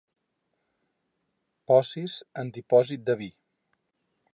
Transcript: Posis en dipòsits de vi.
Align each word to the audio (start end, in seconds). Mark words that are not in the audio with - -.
Posis 1.73 2.19
en 2.45 2.53
dipòsits 2.59 3.09
de 3.11 3.21
vi. 3.25 3.33